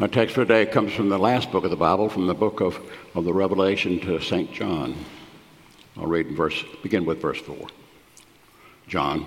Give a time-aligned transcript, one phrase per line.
[0.00, 2.62] Our text for today comes from the last book of the Bible, from the book
[2.62, 2.80] of,
[3.14, 4.50] of the Revelation to St.
[4.50, 4.96] John.
[5.94, 7.68] I'll read in verse, begin with verse 4.
[8.88, 9.26] John,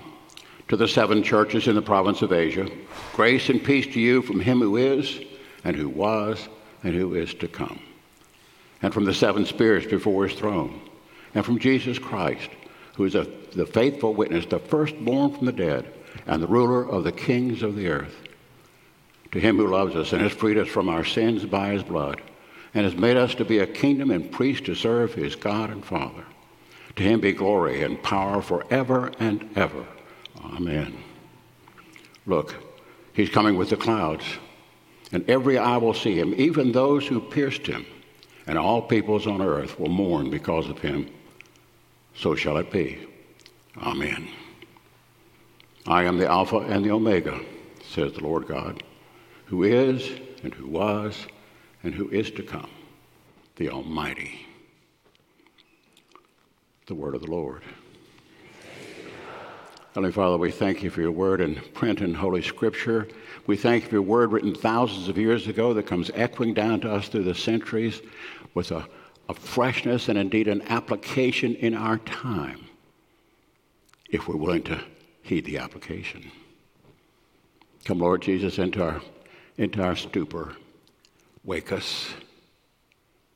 [0.66, 2.68] to the seven churches in the province of Asia,
[3.12, 5.20] grace and peace to you from him who is,
[5.62, 6.48] and who was,
[6.82, 7.78] and who is to come,
[8.82, 10.80] and from the seven spirits before his throne,
[11.36, 12.50] and from Jesus Christ,
[12.96, 15.86] who is a, the faithful witness, the firstborn from the dead,
[16.26, 18.23] and the ruler of the kings of the earth
[19.34, 22.22] to him who loves us and has freed us from our sins by his blood
[22.72, 25.84] and has made us to be a kingdom and priest to serve his God and
[25.84, 26.24] Father.
[26.94, 29.84] To him be glory and power forever and ever.
[30.44, 30.96] Amen.
[32.26, 32.54] Look,
[33.12, 34.24] he's coming with the clouds,
[35.10, 37.84] and every eye will see him, even those who pierced him,
[38.46, 41.10] and all peoples on earth will mourn because of him.
[42.14, 43.04] So shall it be.
[43.78, 44.28] Amen.
[45.88, 47.40] I am the Alpha and the Omega,
[47.82, 48.80] says the Lord God
[49.54, 50.10] who is,
[50.42, 51.28] and who was,
[51.84, 52.68] and who is to come,
[53.54, 54.44] the Almighty.
[56.86, 57.62] The word of the Lord.
[59.90, 63.06] Heavenly Father, we thank you for your word in print and Holy Scripture.
[63.46, 66.80] We thank you for your word written thousands of years ago that comes echoing down
[66.80, 68.02] to us through the centuries
[68.54, 68.84] with a,
[69.28, 72.64] a freshness and indeed an application in our time,
[74.10, 74.82] if we're willing to
[75.22, 76.28] heed the application.
[77.84, 79.00] Come, Lord Jesus, into our
[79.56, 80.54] into our stupor.
[81.44, 82.12] Wake us.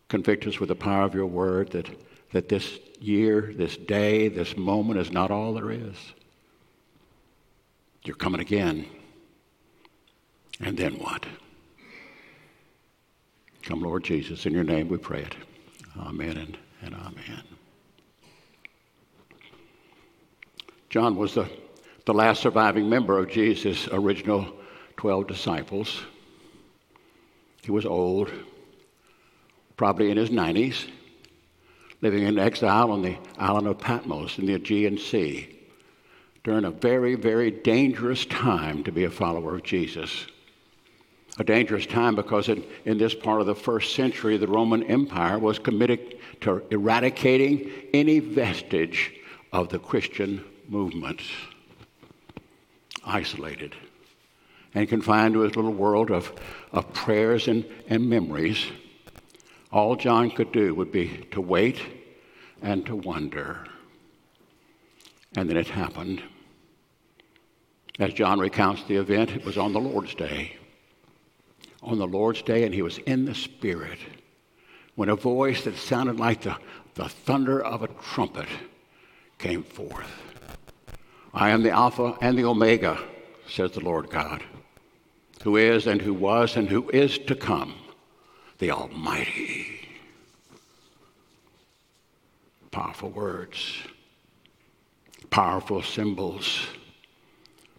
[0.08, 1.88] Convict us with the power of your word that,
[2.33, 5.96] that this year, this day, this moment is not all there is.
[8.05, 8.86] You're coming again.
[10.61, 11.27] And then what?
[13.62, 15.34] Come, Lord Jesus, in your name we pray it.
[16.00, 17.42] Amen and, and amen.
[20.89, 21.48] John was the,
[22.06, 24.58] the last surviving member of Jesus' original
[24.99, 26.03] 12 disciples.
[27.63, 28.33] He was old,
[29.77, 30.89] probably in his 90s,
[32.03, 35.57] living in exile on the island of Patmos in the Aegean Sea
[36.42, 40.27] during a very, very dangerous time to be a follower of Jesus.
[41.39, 45.39] A dangerous time because in, in this part of the first century, the Roman Empire
[45.39, 49.13] was committed to eradicating any vestige
[49.53, 51.23] of the Christian movement.
[53.05, 53.77] Isolated
[54.74, 56.33] and confined to his little world of,
[56.73, 58.67] of prayers and, and memories,
[59.73, 61.80] all John could do would be to wait
[62.62, 63.64] and to wonder.
[65.36, 66.23] And then it happened.
[67.98, 70.57] As John recounts the event, it was on the Lord's Day.
[71.83, 73.98] On the Lord's Day, and he was in the Spirit
[74.95, 76.57] when a voice that sounded like the,
[76.95, 78.48] the thunder of a trumpet
[79.39, 80.11] came forth.
[81.33, 82.98] I am the Alpha and the Omega,
[83.48, 84.42] says the Lord God
[85.43, 87.75] who is and who was and who is to come,
[88.59, 89.81] the Almighty.
[92.71, 93.79] Powerful words,
[95.31, 96.67] powerful symbols.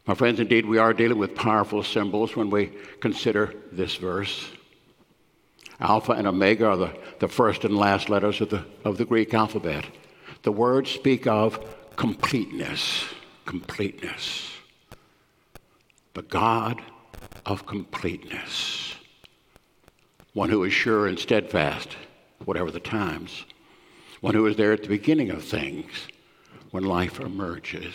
[0.05, 4.49] My friends, indeed, we are dealing with powerful symbols when we consider this verse.
[5.79, 9.33] Alpha and Omega are the, the first and last letters of the, of the Greek
[9.33, 9.85] alphabet.
[10.41, 11.59] The words speak of
[11.95, 13.05] completeness,
[13.45, 14.49] completeness.
[16.13, 16.81] But God
[17.45, 18.95] of completeness.
[20.33, 21.95] One who is sure and steadfast,
[22.45, 23.45] whatever the times.
[24.21, 26.07] One who is there at the beginning of things
[26.71, 27.93] when life emerges.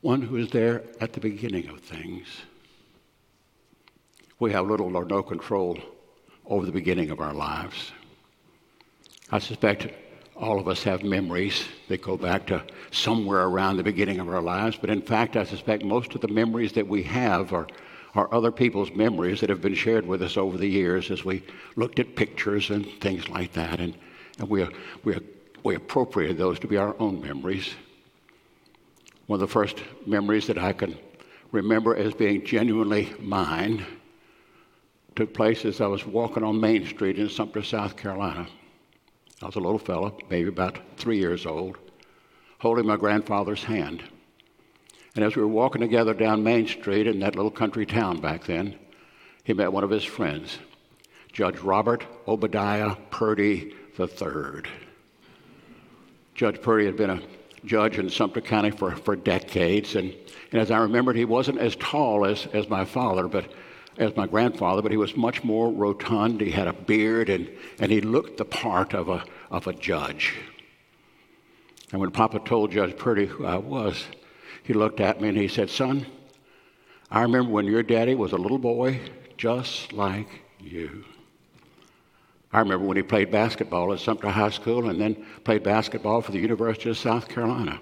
[0.00, 2.26] One who is there at the beginning of things.
[4.38, 5.78] We have little or no control
[6.44, 7.92] over the beginning of our lives.
[9.32, 9.88] I suspect
[10.38, 14.42] all of us have memories that go back to somewhere around the beginning of our
[14.42, 17.66] lives, but in fact, I suspect most of the memories that we have are,
[18.14, 21.42] are other people's memories that have been shared with us over the years as we
[21.76, 23.96] looked at pictures and things like that, and,
[24.38, 24.66] and we,
[25.04, 25.18] we,
[25.64, 27.74] we appropriated those to be our own memories.
[29.26, 30.98] One of the first memories that I can
[31.50, 33.84] remember as being genuinely mine
[35.16, 38.46] took place as I was walking on Main Street in Sumter, South Carolina.
[39.42, 41.76] I was a little fellow, maybe about three years old,
[42.58, 44.02] holding my grandfather's hand.
[45.14, 48.44] And as we were walking together down Main Street in that little country town back
[48.44, 48.78] then,
[49.44, 50.58] he met one of his friends,
[51.32, 54.62] Judge Robert Obadiah Purdy III.
[56.34, 57.22] Judge Purdy had been a
[57.64, 60.14] judge in Sumter County for, for decades, and,
[60.52, 63.50] and as I remembered, he wasn't as tall as, as my father, but
[63.98, 66.40] as my grandfather, but he was much more rotund.
[66.40, 70.34] He had a beard and, and he looked the part of a, of a judge.
[71.92, 74.04] And when Papa told Judge Purdy who I was,
[74.64, 76.06] he looked at me and he said, Son,
[77.10, 79.00] I remember when your daddy was a little boy
[79.36, 80.28] just like
[80.58, 81.04] you.
[82.52, 86.32] I remember when he played basketball at Sumter High School and then played basketball for
[86.32, 87.80] the University of South Carolina.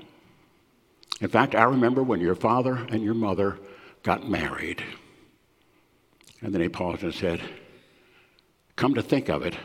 [1.20, 3.58] In fact, I remember when your father and your mother
[4.02, 4.82] got married.
[6.40, 7.40] And then he paused and said,
[8.76, 9.56] Come to think of it,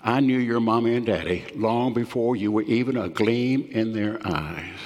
[0.00, 4.20] I knew your mommy and daddy long before you were even a gleam in their
[4.26, 4.78] eyes.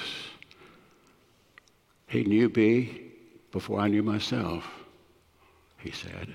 [2.07, 3.01] He knew me
[3.51, 4.65] before I knew myself,
[5.79, 6.33] he said.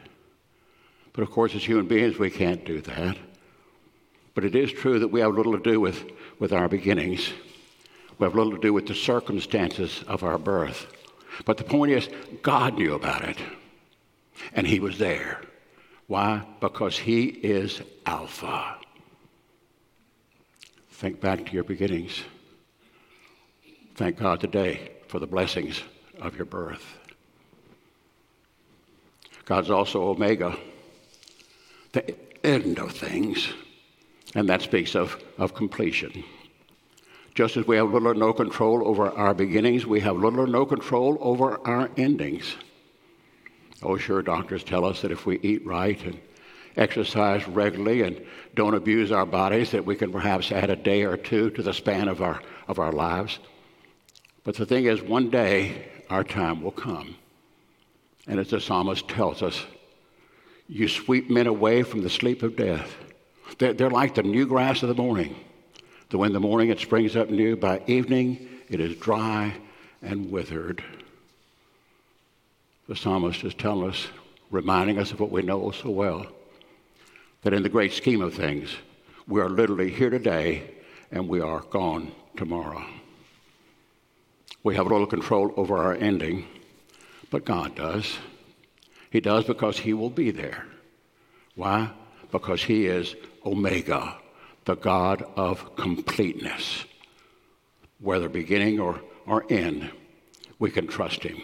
[1.12, 3.16] But of course, as human beings, we can't do that.
[4.34, 6.04] But it is true that we have little to do with,
[6.38, 7.32] with our beginnings.
[8.18, 10.86] We have little to do with the circumstances of our birth.
[11.44, 12.08] But the point is,
[12.42, 13.38] God knew about it,
[14.54, 15.40] and He was there.
[16.06, 16.46] Why?
[16.60, 18.76] Because He is Alpha.
[20.90, 22.22] Think back to your beginnings.
[23.94, 25.82] Thank God today for the blessings
[26.20, 26.98] of your birth.
[29.44, 30.56] God's also Omega
[31.92, 33.52] the end of things,
[34.34, 36.24] and that speaks of, of completion.
[37.34, 40.46] Just as we have little or no control over our beginnings, we have little or
[40.46, 42.56] no control over our endings.
[43.82, 46.20] Oh, sure, doctors tell us that if we eat right and
[46.76, 48.20] exercise regularly and
[48.54, 51.74] don't abuse our bodies, that we can perhaps add a day or two to the
[51.74, 53.38] span of our, of our lives.
[54.44, 57.16] But the thing is, one day our time will come.
[58.26, 59.64] And as the psalmist tells us,
[60.68, 62.94] you sweep men away from the sleep of death.
[63.58, 65.36] They're, they're like the new grass of the morning.
[66.10, 69.54] Though in the morning it springs up new, by evening it is dry
[70.00, 70.82] and withered.
[72.88, 74.08] The psalmist is telling us,
[74.50, 76.26] reminding us of what we know so well,
[77.42, 78.70] that in the great scheme of things,
[79.26, 80.74] we are literally here today
[81.10, 82.84] and we are gone tomorrow.
[84.64, 86.46] We have little control over our ending,
[87.30, 88.18] but God does.
[89.10, 90.64] He does because He will be there.
[91.54, 91.90] Why?
[92.30, 93.14] Because He is
[93.44, 94.16] Omega,
[94.64, 96.84] the God of completeness.
[98.00, 99.90] Whether beginning or, or end,
[100.58, 101.42] we can trust Him.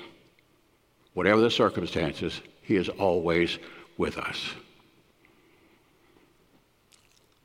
[1.19, 3.59] Whatever the circumstances, He is always
[3.97, 4.51] with us.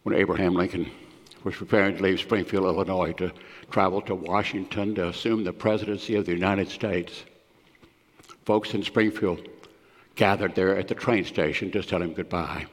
[0.03, 0.91] When Abraham Lincoln
[1.43, 3.31] was preparing to leave Springfield, Illinois, to
[3.71, 7.23] travel to Washington to assume the presidency of the United States,
[8.45, 9.49] folks in Springfield
[10.13, 12.67] gathered there at the train station to tell him goodbye.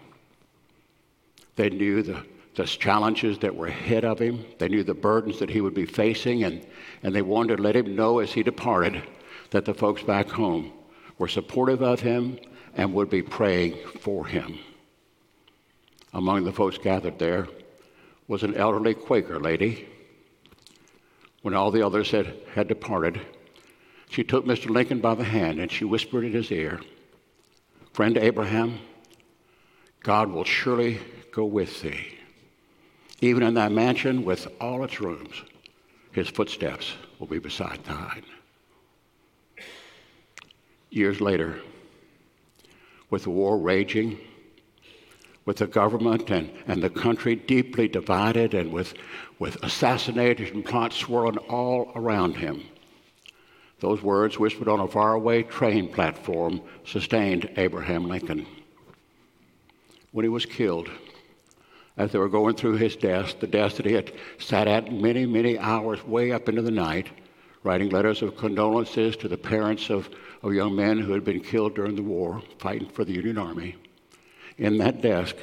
[1.57, 2.27] They knew the,
[2.57, 5.87] the challenges that were ahead of him, they knew the burdens that he would be
[5.87, 6.67] facing, and,
[7.03, 9.03] and they wanted to let him know as he departed
[9.49, 10.75] that the folks back home
[11.21, 12.39] were supportive of him
[12.75, 14.59] and would be praying for him.
[16.15, 17.47] Among the folks gathered there
[18.27, 19.87] was an elderly Quaker lady.
[21.43, 23.21] When all the others had, had departed,
[24.09, 24.71] she took Mr.
[24.71, 26.81] Lincoln by the hand and she whispered in his ear,
[27.93, 28.79] Friend Abraham,
[30.03, 31.01] God will surely
[31.33, 32.17] go with thee.
[33.21, 35.43] Even in thy mansion with all its rooms,
[36.13, 38.25] his footsteps will be beside thine.
[40.91, 41.61] Years later,
[43.11, 44.19] with the war raging,
[45.45, 48.95] with the government and, and the country deeply divided, and with,
[49.39, 52.65] with assassination plots swirling all around him,
[53.81, 58.47] those words, whispered on a faraway train platform, sustained Abraham Lincoln.
[60.13, 60.91] When he was killed,
[61.97, 65.25] as they were going through his desk, the desk that he had sat at many,
[65.25, 67.09] many hours way up into the night,
[67.63, 70.09] writing letters of condolences to the parents of,
[70.43, 73.77] of young men who had been killed during the war, fighting for the Union Army.
[74.59, 75.37] In that desk,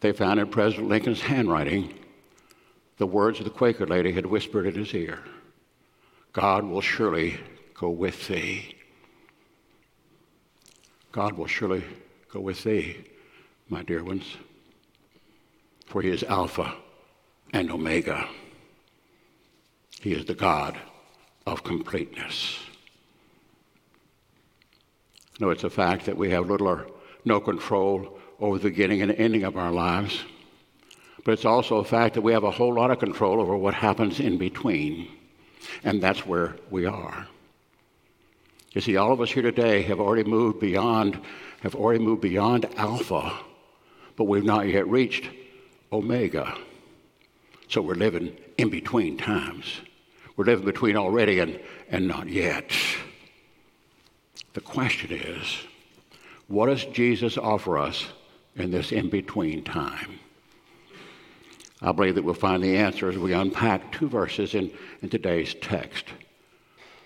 [0.00, 1.94] they found in President Lincoln's handwriting
[2.98, 5.20] the words the Quaker lady had whispered in his ear.
[6.32, 7.40] God will surely
[7.74, 8.76] go with thee.
[11.12, 11.82] God will surely
[12.32, 12.98] go with thee,
[13.68, 14.36] my dear ones,
[15.86, 16.74] for he is Alpha
[17.52, 18.28] and Omega.
[20.00, 20.78] He is the God
[21.46, 22.58] of completeness.
[25.40, 26.86] No, it's a fact that we have little or
[27.24, 30.22] no control over the beginning and ending of our lives,
[31.24, 33.74] but it's also a fact that we have a whole lot of control over what
[33.74, 35.08] happens in between.
[35.82, 37.26] And that's where we are.
[38.72, 41.18] You see, all of us here today have already moved beyond,
[41.60, 43.32] have already moved beyond Alpha,
[44.16, 45.28] but we've not yet reached
[45.92, 46.56] Omega.
[47.68, 49.80] So we're living in between times.
[50.36, 52.72] We're living between already and, and not yet.
[54.52, 55.58] The question is,
[56.48, 58.06] what does Jesus offer us
[58.56, 60.18] in this in between time?
[61.82, 65.54] I believe that we'll find the answer as we unpack two verses in, in today's
[65.54, 66.06] text.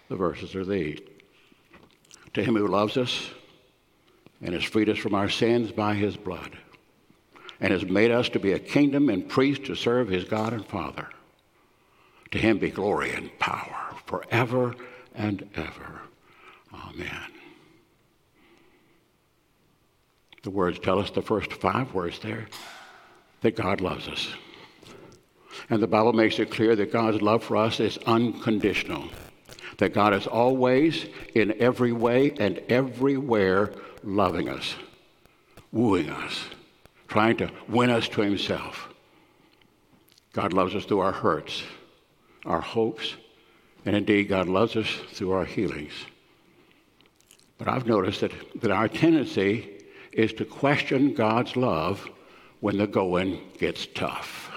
[0.08, 1.00] The verses are these
[2.32, 3.30] To him who loves us
[4.42, 6.58] and has freed us from our sins by his blood
[7.60, 10.66] and has made us to be a kingdom and priests to serve his God and
[10.66, 11.08] Father.
[12.32, 14.74] To him be glory and power forever
[15.14, 16.00] and ever.
[16.74, 17.30] Oh, Amen.
[20.42, 22.46] The words tell us the first five words there
[23.40, 24.28] that God loves us.
[25.70, 29.08] And the Bible makes it clear that God's love for us is unconditional.
[29.78, 34.74] That God is always, in every way and everywhere, loving us,
[35.72, 36.44] wooing us,
[37.08, 38.88] trying to win us to Himself.
[40.32, 41.62] God loves us through our hurts,
[42.44, 43.14] our hopes,
[43.86, 45.92] and indeed, God loves us through our healings.
[47.58, 49.70] But I've noticed that, that our tendency
[50.12, 52.08] is to question God's love
[52.60, 54.50] when the going gets tough.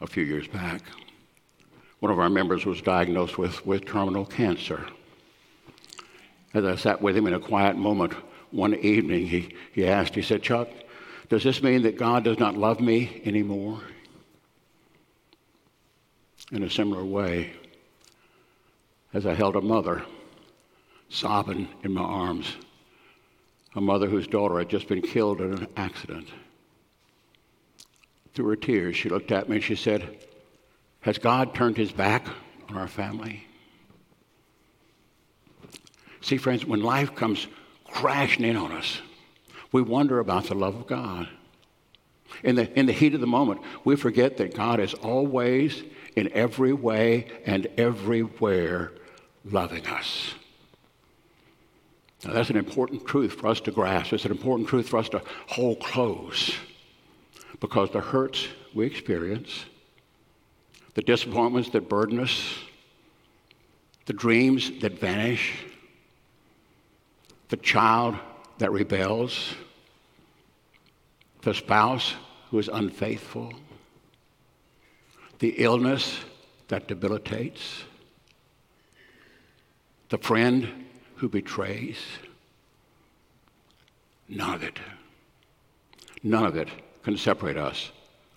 [0.00, 0.82] A few years back,
[2.00, 4.86] one of our members was diagnosed with, with terminal cancer.
[6.52, 8.12] As I sat with him in a quiet moment
[8.50, 10.68] one evening, he, he asked, he said, Chuck,
[11.28, 13.80] does this mean that God does not love me anymore?
[16.52, 17.52] In a similar way,
[19.12, 20.04] as I held a mother
[21.08, 22.56] sobbing in my arms,
[23.74, 26.28] a mother whose daughter had just been killed in an accident.
[28.34, 30.18] Through her tears, she looked at me and she said,
[31.00, 32.26] Has God turned his back
[32.68, 33.46] on our family?
[36.20, 37.46] See, friends, when life comes
[37.84, 39.00] crashing in on us,
[39.72, 41.28] we wonder about the love of God.
[42.42, 45.82] In the, in the heat of the moment, we forget that God is always,
[46.16, 48.92] in every way and everywhere,
[49.44, 50.34] loving us.
[52.24, 54.12] Now, that's an important truth for us to grasp.
[54.14, 56.56] It's an important truth for us to hold close
[57.60, 59.66] because the hurts we experience,
[60.94, 62.58] the disappointments that burden us,
[64.06, 65.52] the dreams that vanish,
[67.48, 68.16] the child
[68.58, 69.54] that rebels,
[71.42, 72.14] the spouse
[72.50, 73.52] who is unfaithful,
[75.38, 76.18] the illness
[76.68, 77.84] that debilitates,
[80.08, 81.98] the friend who betrays.
[84.28, 84.78] None of it,
[86.22, 86.68] none of it
[87.02, 87.92] can separate us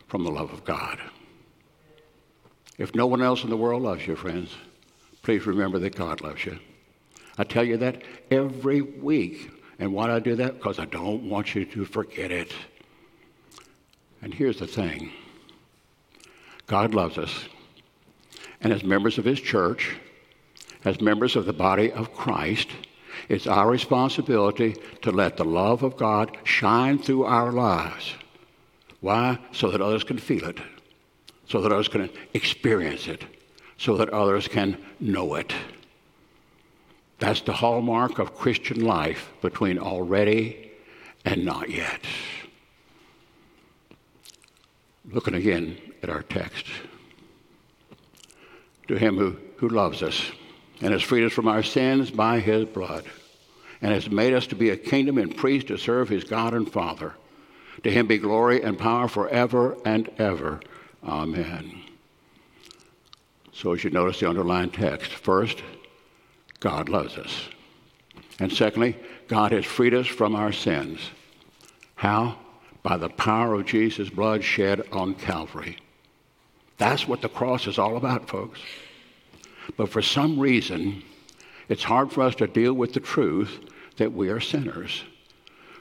[0.08, 1.00] from the love of God.
[2.78, 4.56] If no one else in the world loves you, friends,
[5.22, 6.60] please remember that God loves you.
[7.38, 9.52] I tell you that every week.
[9.80, 10.56] And why do I do that?
[10.56, 12.54] Because I don't want you to forget it.
[14.22, 15.12] And here's the thing
[16.70, 17.50] God loves us.
[18.62, 19.98] And as members of His church,
[20.86, 22.70] as members of the body of Christ,
[23.28, 28.14] it's our responsibility to let the love of God shine through our lives.
[29.02, 29.40] Why?
[29.52, 30.60] So that others can feel it,
[31.48, 33.26] so that others can experience it,
[33.78, 35.54] so that others can know it.
[37.18, 40.72] That's the hallmark of Christian life between already
[41.26, 42.02] and not yet.
[45.12, 46.66] Looking again at our text.
[48.88, 50.32] To him who, who loves us
[50.82, 53.06] and has freed us from our sins by his blood,
[53.82, 56.72] and has made us to be a kingdom and priest to serve his God and
[56.72, 57.14] Father.
[57.84, 60.60] To him be glory and power forever and ever.
[61.04, 61.82] Amen.
[63.54, 65.62] So, as you notice the underlined text, first,
[66.60, 67.50] God loves us.
[68.40, 71.00] And secondly, God has freed us from our sins.
[71.96, 72.38] How?
[72.84, 75.78] By the power of Jesus' blood shed on Calvary.
[76.80, 78.60] That's what the cross is all about, folks.
[79.78, 81.04] But for some reason,
[81.68, 83.60] it's hard for us to deal with the truth
[83.98, 85.04] that we are sinners.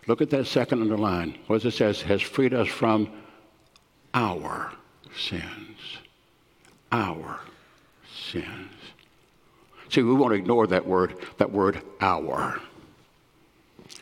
[0.06, 1.38] Look at that second underline.
[1.46, 2.06] What does it say?
[2.06, 3.10] Has freed us from
[4.12, 4.72] our
[5.16, 5.78] sins.
[6.90, 7.40] Our
[8.30, 8.72] sins.
[9.90, 12.60] See, we won't ignore that word, that word our.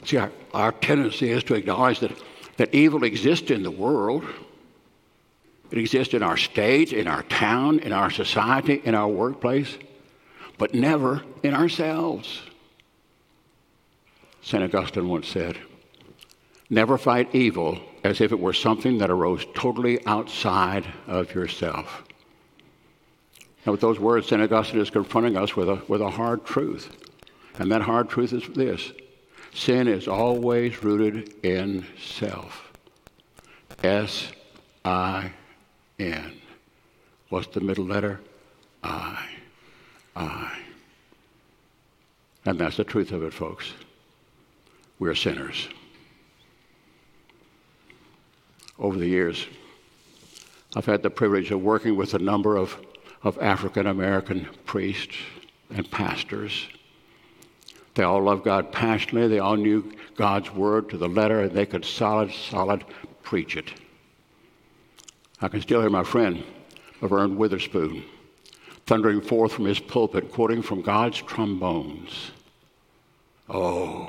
[0.05, 2.13] See, our, our tendency is to acknowledge that,
[2.57, 4.25] that evil exists in the world.
[5.71, 9.77] It exists in our state, in our town, in our society, in our workplace,
[10.59, 12.41] but never in ourselves.
[14.43, 14.63] St.
[14.63, 15.59] Augustine once said,
[16.71, 22.05] Never fight evil as if it were something that arose totally outside of yourself.
[23.65, 24.41] And with those words, St.
[24.41, 26.97] Augustine is confronting us with a, with a hard truth.
[27.59, 28.93] And that hard truth is this
[29.53, 32.71] sin is always rooted in self.
[33.83, 34.31] S
[34.85, 35.33] I
[35.99, 36.41] N.
[37.29, 38.21] What's the middle letter?
[38.83, 39.27] I.
[40.15, 40.59] I.
[42.45, 43.73] And that's the truth of it, folks.
[44.99, 45.69] We're sinners.
[48.79, 49.47] Over the years,
[50.75, 52.79] I've had the privilege of working with a number of,
[53.23, 55.17] of African American priests,
[55.71, 56.69] and pastors.
[57.95, 59.29] They all loved God passionately.
[59.29, 62.85] They all knew God's word to the letter, and they could solid, solid
[63.23, 63.73] preach it.
[65.41, 66.43] I can still hear my friend,
[67.03, 68.05] Laverne Witherspoon,
[68.87, 72.31] thundering forth from his pulpit, quoting from God's trombones.
[73.49, 74.09] Oh,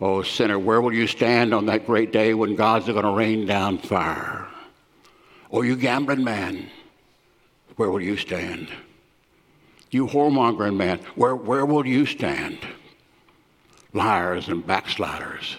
[0.00, 3.46] oh, sinner, where will you stand on that great day when God's going to rain
[3.46, 4.48] down fire?
[5.52, 6.68] Oh, you gambling man,
[7.76, 8.68] where will you stand?
[9.90, 12.58] You whoremongering man, where, where will you stand?
[13.92, 15.56] Liars and backsliders,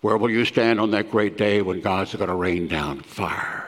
[0.00, 3.65] where will you stand on that great day when God's going to rain down fire?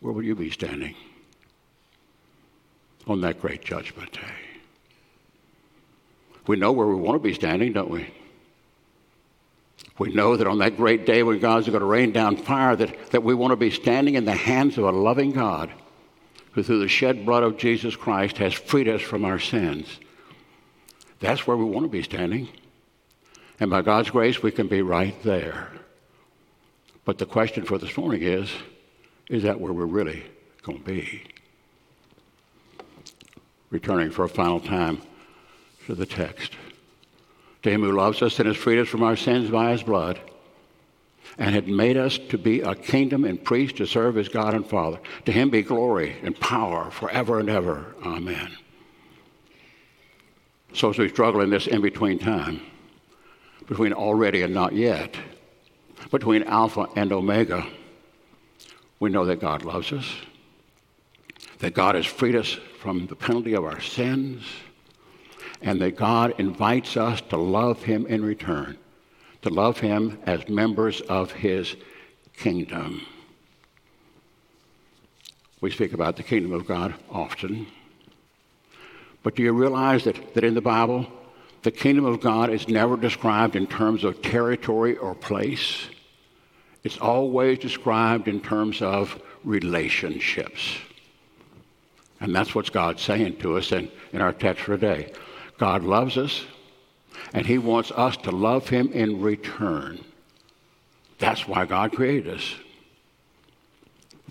[0.00, 0.94] Where will you be standing
[3.06, 4.20] on that great judgment day?
[6.46, 8.12] We know where we want to be standing, don't we?
[9.98, 13.10] We know that on that great day when God's going to rain down fire, that,
[13.10, 15.72] that we want to be standing in the hands of a loving God
[16.52, 19.98] who, through the shed blood of Jesus Christ, has freed us from our sins.
[21.20, 22.48] That's where we want to be standing.
[23.58, 25.70] And by God's grace, we can be right there.
[27.06, 28.50] But the question for this morning is
[29.28, 30.24] is that where we're really
[30.62, 31.22] going to be?
[33.70, 35.02] Returning for a final time
[35.86, 36.52] to the text.
[37.62, 40.20] To him who loves us and has freed us from our sins by his blood,
[41.38, 44.66] and had made us to be a kingdom and priests to serve as God and
[44.66, 44.98] Father.
[45.26, 47.94] To him be glory and power forever and ever.
[48.04, 48.56] Amen.
[50.72, 52.60] So as we struggle in this in between time,
[53.66, 55.16] between already and not yet,
[56.10, 57.66] between Alpha and Omega,
[58.98, 60.10] we know that God loves us,
[61.58, 64.44] that God has freed us from the penalty of our sins
[65.60, 68.76] and that God invites us to love Him in return,
[69.42, 71.76] to love Him as members of His
[72.36, 73.06] kingdom.
[75.60, 77.66] We speak about the kingdom of God often.
[79.22, 81.06] But do you realize that, that in the Bible,
[81.62, 85.88] the kingdom of God is never described in terms of territory or place?
[86.86, 90.76] It's always described in terms of relationships.
[92.20, 95.12] And that's what God's saying to us in, in our text for today.
[95.58, 96.44] God loves us,
[97.34, 99.98] and He wants us to love Him in return.
[101.18, 102.54] That's why God created us.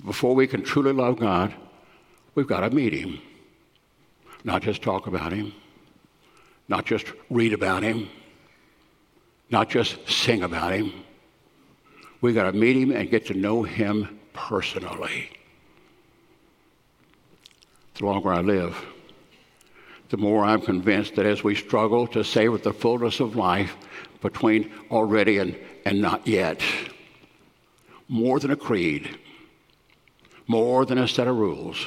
[0.06, 1.54] Before we can truly love God,
[2.36, 3.20] we've got to meet Him.
[4.46, 5.52] Not just talk about Him,
[6.70, 8.08] not just read about Him,
[9.50, 10.94] not just sing about Him.
[12.26, 15.30] We've got to meet Him and get to know Him personally.
[17.94, 18.84] The longer I live,
[20.10, 23.78] the more I'm convinced that as we struggle to savor the fullness of life
[24.24, 26.64] between already and, and not yet,
[28.08, 29.20] more than a creed,
[30.48, 31.86] more than a set of rules,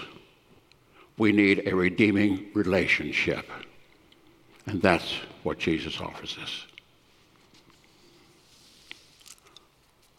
[1.16, 3.50] we need a redeeming relationship.
[4.66, 6.67] And that's what Jesus offers us.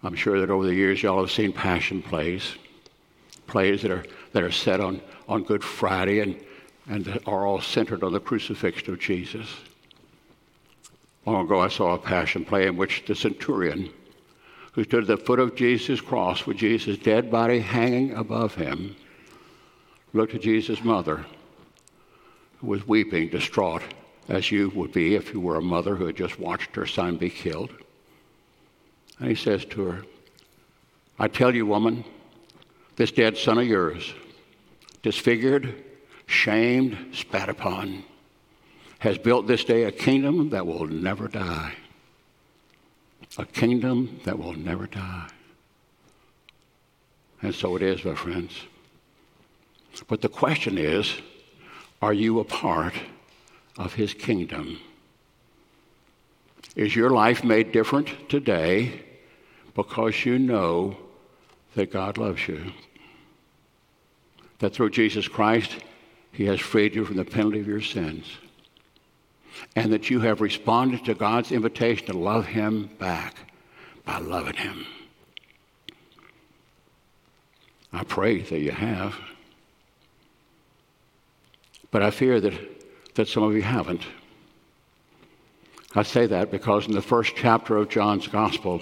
[0.04, 2.56] I'm sure that over the years y'all have seen passion plays,
[3.48, 6.40] plays that are, that are set on, on Good Friday and
[6.90, 9.48] and are all centered on the crucifixion of Jesus.
[11.26, 13.92] Long ago, I saw a passion play in which the centurion,
[14.74, 18.96] who stood at the foot of Jesus' cross with Jesus' dead body hanging above him,
[20.14, 21.26] looked at Jesus' mother,
[22.60, 23.84] who was weeping, distraught,
[24.28, 27.18] as you would be if you were a mother who had just watched her son
[27.18, 27.72] be killed.
[29.20, 30.04] And he says to her,
[31.18, 32.06] I tell you, woman,
[32.96, 34.14] this dead son of yours,
[35.04, 35.84] disfigured,
[36.26, 38.04] shamed, spat upon,
[39.00, 41.74] has built this day a kingdom that will never die.
[43.38, 45.30] A kingdom that will never die.
[47.42, 48.54] And so it is, my friends.
[50.08, 51.16] But the question is
[52.02, 52.94] are you a part
[53.78, 54.80] of his kingdom?
[56.76, 59.04] Is your life made different today
[59.76, 60.98] because you know
[61.76, 62.72] that God loves you?
[64.60, 65.78] That through Jesus Christ,
[66.32, 68.26] he has freed you from the penalty of your sins.
[69.76, 73.36] And that you have responded to God's invitation to love Him back
[74.06, 74.86] by loving Him.
[77.92, 79.16] I pray that you have.
[81.92, 82.54] But I fear that,
[83.16, 84.04] that some of you haven't.
[85.96, 88.82] I say that because in the first chapter of John's Gospel,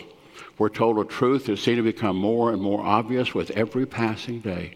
[0.57, 4.39] we're told a truth that seems to become more and more obvious with every passing
[4.39, 4.75] day.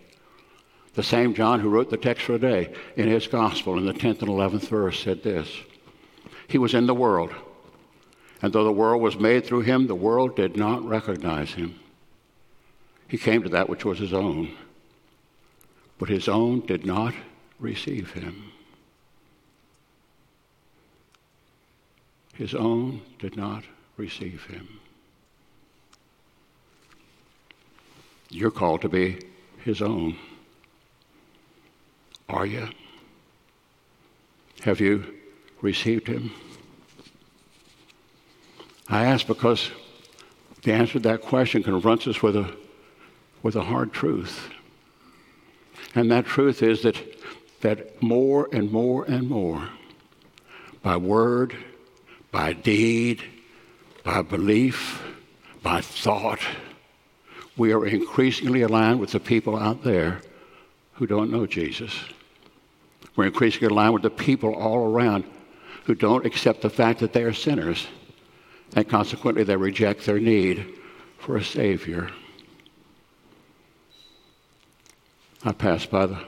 [0.93, 4.21] The same John who wrote the text for today in his gospel in the 10th
[4.21, 5.49] and 11th verse said this
[6.47, 7.33] He was in the world,
[8.41, 11.79] and though the world was made through him, the world did not recognize him.
[13.07, 14.55] He came to that which was his own,
[15.97, 17.13] but his own did not
[17.59, 18.51] receive him.
[22.33, 23.63] His own did not
[23.97, 24.79] receive him.
[28.31, 29.19] You're called to be
[29.63, 30.15] his own.
[32.29, 32.69] Are you?
[34.61, 35.05] Have you
[35.61, 36.31] received him?
[38.87, 39.69] I ask because
[40.63, 42.55] the answer to that question confronts us with a,
[43.43, 44.49] with a hard truth.
[45.93, 46.97] And that truth is that,
[47.61, 49.69] that more and more and more,
[50.81, 51.55] by word,
[52.31, 53.21] by deed,
[54.03, 55.03] by belief,
[55.61, 56.39] by thought,
[57.57, 60.21] we are increasingly aligned with the people out there
[60.93, 61.93] who don't know Jesus.
[63.15, 65.25] We're increasingly aligned with the people all around
[65.85, 67.87] who don't accept the fact that they are sinners,
[68.75, 70.65] and consequently they reject their need
[71.17, 72.09] for a Savior.
[75.43, 76.19] I passed by the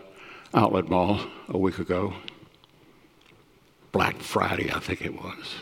[0.53, 2.13] outlet mall a week ago.
[3.91, 5.55] Black Friday, I think it was.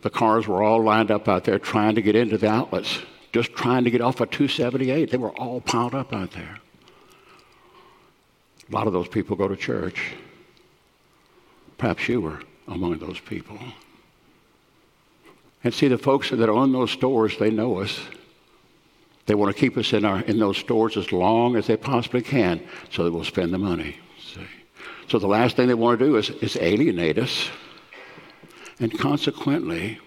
[0.00, 2.98] The cars were all lined up out there trying to get into the outlets,
[3.32, 5.10] just trying to get off of 278.
[5.10, 6.58] They were all piled up out there.
[8.68, 10.14] A lot of those people go to church.
[11.78, 13.58] Perhaps you were among those people.
[15.62, 18.00] And see, the folks that own those stores, they know us.
[19.26, 22.22] They want to keep us in, our, in those stores as long as they possibly
[22.22, 23.96] can so that we'll spend the money.
[24.20, 24.46] See?
[25.08, 27.50] So the last thing they want to do is, is alienate us.
[28.78, 29.98] And consequently,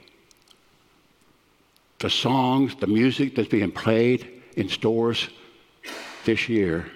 [1.99, 5.29] the songs, the music that's being played in stores
[6.25, 6.89] this year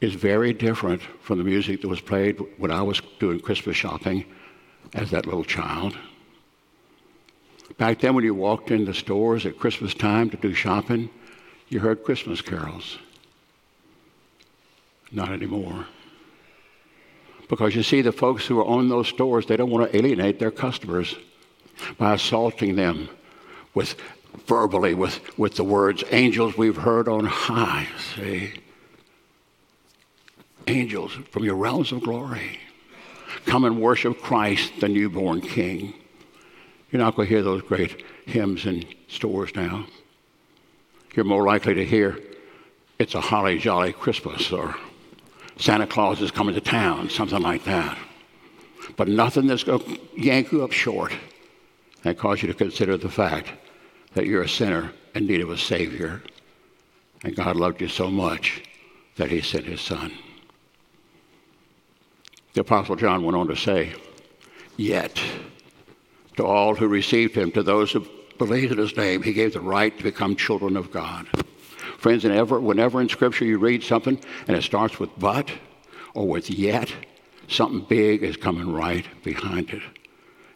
[0.00, 4.24] is very different from the music that was played when I was doing Christmas shopping
[4.94, 5.96] as that little child.
[7.78, 11.08] Back then, when you walked in the stores at Christmas time to do shopping,
[11.68, 12.98] you heard Christmas carols.
[15.10, 15.86] Not anymore.
[17.48, 20.38] Because you see, the folks who are own those stores, they don't want to alienate
[20.38, 21.16] their customers
[21.98, 23.08] by assaulting them
[23.74, 23.96] with
[24.46, 27.88] verbally with, with the words, angels we've heard on high.
[28.14, 28.52] See?
[30.66, 32.58] Angels from your realms of glory.
[33.46, 35.94] Come and worship Christ, the newborn King.
[36.90, 39.86] You're not going to hear those great hymns in stores now.
[41.14, 42.18] You're more likely to hear,
[42.98, 44.76] It's a holly jolly Christmas or
[45.56, 47.98] Santa Claus is coming to town, something like that.
[48.96, 51.12] But nothing that's going to yank you up short
[52.04, 53.52] and cause you to consider the fact
[54.14, 56.22] that you're a sinner in need of a Savior.
[57.24, 58.62] And God loved you so much
[59.16, 60.12] that He sent His Son.
[62.54, 63.94] The Apostle John went on to say,
[64.76, 65.22] Yet,
[66.36, 68.06] to all who received him, to those who
[68.38, 71.26] believed in his name, he gave the right to become children of God.
[71.98, 75.50] Friends, whenever, whenever in Scripture you read something and it starts with but
[76.14, 76.92] or with yet,
[77.48, 79.82] something big is coming right behind it.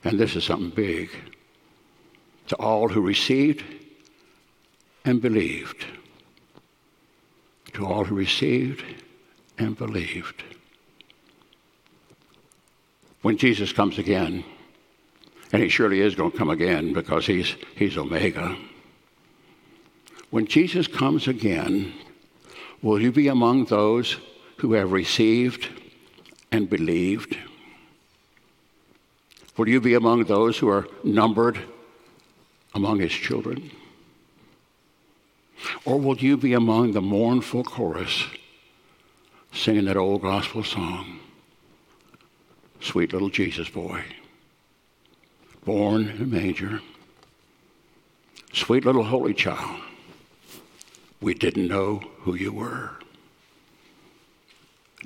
[0.04, 1.10] And this is something big.
[2.48, 3.64] To all who received
[5.04, 5.84] and believed.
[7.74, 8.84] To all who received
[9.58, 10.42] and believed.
[13.22, 14.44] When Jesus comes again,
[15.52, 18.56] and he surely is going to come again because he's, he's Omega.
[20.30, 21.92] When Jesus comes again,
[22.82, 24.16] will you be among those
[24.58, 25.68] who have received
[26.50, 27.36] and believed?
[29.56, 31.58] Will you be among those who are numbered
[32.76, 33.72] among his children?
[35.84, 38.26] Or will you be among the mournful chorus
[39.52, 41.18] singing that old gospel song,
[42.80, 44.04] Sweet Little Jesus Boy?
[45.66, 46.80] born in a manger.
[48.52, 49.80] Sweet little holy child,
[51.20, 52.90] we didn't know who you were.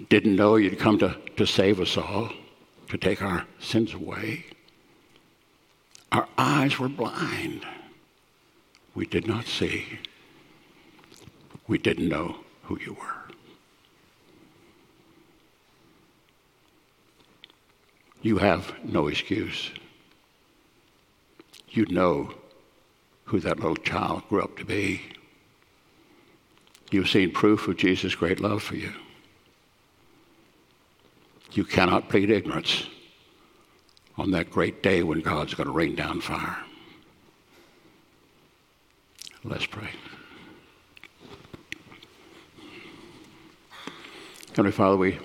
[0.09, 2.31] Didn't know you'd come to, to save us all,
[2.89, 4.45] to take our sins away.
[6.13, 7.65] Our eyes were blind.
[8.95, 9.99] We did not see.
[11.67, 13.17] We didn't know who you were.
[18.23, 19.71] You have no excuse
[21.71, 22.35] you'd know
[23.25, 25.01] who that little child grew up to be.
[26.91, 28.93] You've seen proof of Jesus' great love for you.
[31.53, 32.87] You cannot plead ignorance
[34.21, 36.59] on that great day when God's going to rain down fire.
[39.45, 39.89] Let's pray.
[44.51, 45.19] Heavenly Father, we,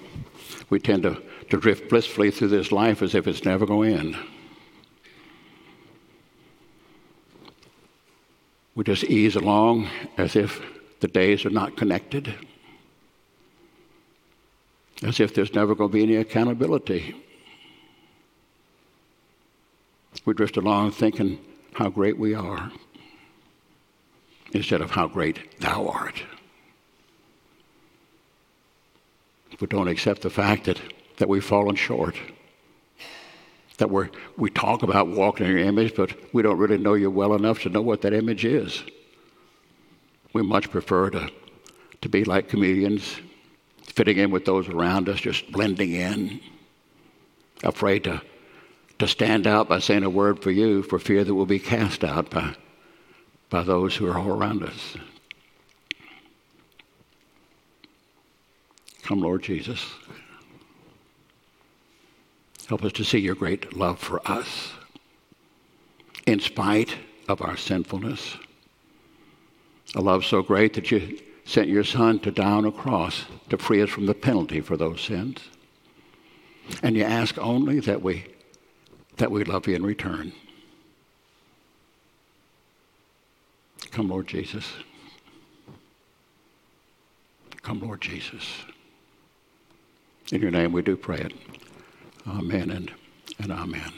[0.70, 4.00] we tend to, to drift blissfully through this life as if it's never going to
[4.00, 4.18] end.
[8.76, 10.62] We just ease along as if
[11.02, 12.34] the days are not connected.
[15.04, 17.25] as if there's never going to be any accountability.
[20.26, 21.40] We drift along thinking
[21.74, 22.72] how great we are
[24.54, 26.24] instead of how great thou art.
[29.60, 30.82] We don't accept the fact that,
[31.18, 32.16] that we've fallen short.
[33.78, 37.12] That we're, we talk about walking in your image, but we don't really know you
[37.12, 38.84] well enough to know what that image is.
[40.34, 41.30] We much prefer to,
[42.02, 43.18] to be like comedians,
[43.84, 46.40] fitting in with those around us, just blending in,
[47.64, 48.22] afraid to,
[49.00, 52.04] to stand out by saying a word for you for fear that we'll be cast
[52.04, 52.56] out by,
[53.50, 54.96] by those who are all around us.
[59.04, 59.94] Come, Lord Jesus.
[62.68, 64.72] Help us to see your great love for us
[66.26, 66.96] in spite
[67.28, 68.38] of our sinfulness.
[69.96, 73.58] A love so great that you sent your Son to die on a cross to
[73.58, 75.40] free us from the penalty for those sins.
[76.82, 78.26] And you ask only that we,
[79.18, 80.34] that we love you in return.
[83.92, 84.74] Come, Lord Jesus.
[87.62, 88.66] Come, Lord Jesus.
[90.32, 91.34] In your name we do pray it.
[92.28, 92.92] Amen and,
[93.40, 93.92] and amen.